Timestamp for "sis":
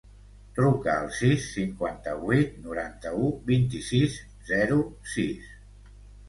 1.17-1.43, 5.15-5.55